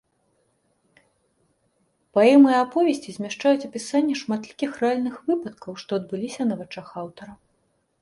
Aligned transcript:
Паэмы 2.19 2.55
і 2.55 2.57
аповесці 2.63 3.09
змяшчаюць 3.19 3.67
апісанне 3.69 4.15
шматлікіх 4.25 4.71
рэальных 4.87 5.15
выпадкаў, 5.31 5.71
што 5.87 5.91
адбыліся 6.03 6.41
на 6.53 6.63
вачах 6.65 6.87
аўтара. 7.07 7.33